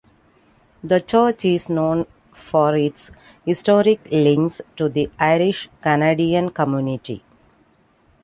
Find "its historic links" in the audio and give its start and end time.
2.75-4.59